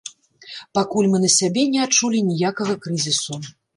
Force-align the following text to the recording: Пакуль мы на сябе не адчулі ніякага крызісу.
Пакуль 0.77 1.09
мы 1.11 1.21
на 1.25 1.29
сябе 1.39 1.65
не 1.75 1.79
адчулі 1.85 2.25
ніякага 2.31 2.73
крызісу. 2.87 3.39